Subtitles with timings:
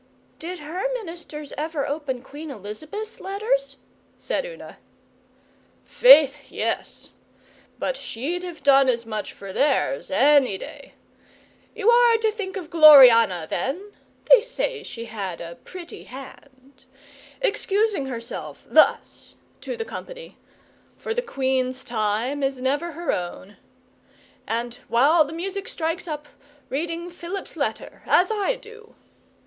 [0.39, 3.77] 'Did her ministers ever open Queen Elizabeth's letters?'
[4.17, 4.79] said Una.
[5.85, 7.09] 'Faith, yes!
[7.77, 10.93] But she'd have done as much for theirs, any day.
[11.75, 13.91] You are to think of Gloriana, then
[14.25, 16.85] (they say she had a pretty hand),
[17.39, 20.35] excusing herself thus to the company
[20.97, 23.55] for the Queen's time is never her own
[24.47, 26.25] and, while the music strikes up,
[26.69, 28.95] reading Philip's letter, as I do.